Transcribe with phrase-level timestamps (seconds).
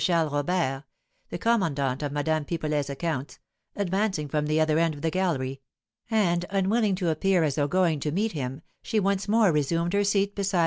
[0.03, 0.83] Charles Robert
[1.29, 3.37] (the commandant of Madame Pipelet's accounts)
[3.75, 5.61] advancing from the other end of the gallery;
[6.09, 10.03] and, unwilling to appear as though going to meet him, she once more resumed her
[10.03, 10.59] seat beside M.